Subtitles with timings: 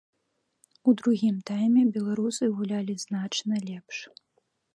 [0.91, 3.97] У другім тайме беларусы гулялі значна лепш.